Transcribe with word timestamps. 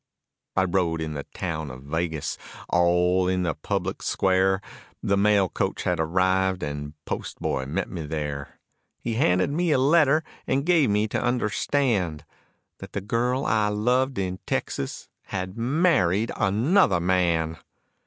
I 0.55 0.63
rode 0.63 0.99
in 0.99 1.13
the 1.13 1.25
town 1.31 1.69
of 1.69 1.83
Vagus, 1.83 2.35
all 2.69 3.27
in 3.27 3.43
the 3.43 3.53
public 3.53 4.01
square; 4.01 4.59
The 5.03 5.15
mail 5.15 5.47
coach 5.47 5.83
had 5.83 5.99
arrived, 5.99 6.61
the 6.61 6.93
post 7.05 7.39
boy 7.39 7.67
met 7.67 7.87
me 7.87 8.07
there. 8.07 8.59
He 8.97 9.13
handed 9.13 9.51
me 9.51 9.69
a 9.71 9.77
letter 9.77 10.23
that 10.47 10.65
gave 10.65 10.89
me 10.89 11.07
to 11.09 11.21
understand 11.21 12.25
That 12.79 12.93
the 12.93 13.01
girl 13.01 13.45
I 13.45 13.67
loved 13.67 14.17
in 14.17 14.39
Texas 14.47 15.07
had 15.25 15.55
married 15.55 16.31
another 16.35 16.99
man. 16.99 17.57